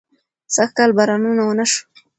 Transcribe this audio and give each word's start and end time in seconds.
سږکال 0.55 0.91
بارانونه 0.97 1.41
ونه 1.45 1.65
شو 1.71 1.81